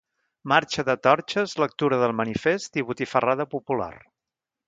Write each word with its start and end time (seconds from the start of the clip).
Marxa 0.51 0.83
de 0.87 0.95
torxes, 1.07 1.53
lectura 1.65 1.99
del 2.05 2.15
manifest 2.21 2.81
i 2.83 2.87
botifarrada 2.87 3.49
popular. 3.55 3.93